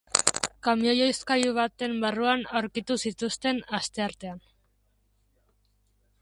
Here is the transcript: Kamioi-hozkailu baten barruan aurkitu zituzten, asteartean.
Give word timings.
Kamioi-hozkailu 0.67 1.51
baten 1.57 1.93
barruan 2.05 2.41
aurkitu 2.61 2.97
zituzten, 3.05 3.61
asteartean. 3.81 4.41